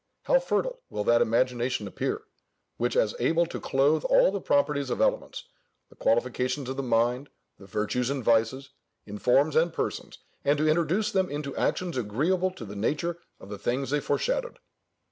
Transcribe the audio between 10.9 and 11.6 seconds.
them into